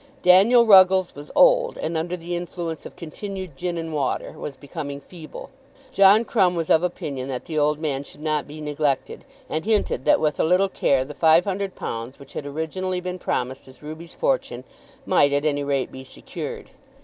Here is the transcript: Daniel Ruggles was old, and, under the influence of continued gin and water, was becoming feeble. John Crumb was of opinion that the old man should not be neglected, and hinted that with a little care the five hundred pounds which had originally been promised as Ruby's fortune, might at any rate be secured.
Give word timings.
Daniel 0.23 0.65
Ruggles 0.65 1.13
was 1.13 1.29
old, 1.35 1.77
and, 1.77 1.95
under 1.95 2.17
the 2.17 2.35
influence 2.35 2.87
of 2.87 2.95
continued 2.95 3.55
gin 3.55 3.77
and 3.77 3.93
water, 3.93 4.31
was 4.31 4.55
becoming 4.57 4.99
feeble. 4.99 5.51
John 5.91 6.25
Crumb 6.25 6.55
was 6.55 6.71
of 6.71 6.81
opinion 6.81 7.27
that 7.29 7.45
the 7.45 7.59
old 7.59 7.77
man 7.77 8.01
should 8.03 8.23
not 8.23 8.47
be 8.47 8.61
neglected, 8.61 9.25
and 9.47 9.63
hinted 9.63 10.05
that 10.05 10.19
with 10.19 10.39
a 10.39 10.43
little 10.43 10.69
care 10.69 11.05
the 11.05 11.13
five 11.13 11.43
hundred 11.45 11.75
pounds 11.75 12.17
which 12.17 12.33
had 12.33 12.47
originally 12.47 12.99
been 12.99 13.19
promised 13.19 13.67
as 13.67 13.83
Ruby's 13.83 14.15
fortune, 14.15 14.63
might 15.05 15.33
at 15.33 15.45
any 15.45 15.63
rate 15.63 15.91
be 15.91 16.03
secured. 16.03 16.71